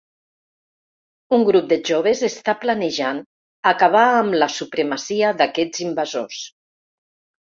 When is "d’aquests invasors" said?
5.43-6.41